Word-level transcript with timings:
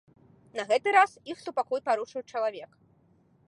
На 0.59 0.63
гэты 0.71 0.93
раз 0.95 1.11
іх 1.33 1.37
супакой 1.45 1.83
парушыў 1.91 2.21
чалавек. 2.31 2.71